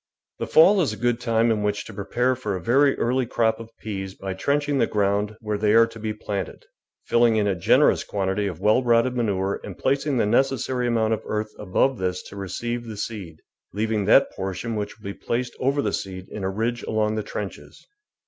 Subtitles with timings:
[0.39, 3.59] The fall is a good time in which to prepare for a very early crop
[3.59, 6.65] of peas by trenching the ground where they are to be planted,
[7.05, 11.21] filling in a generous quantity of w^ell rotted manure and placing the necessary amount of
[11.27, 13.43] earth above this to receive the seed,
[13.73, 17.21] leaving that portion which will be placed over the seed in a ridge along the
[17.21, 17.85] trenches.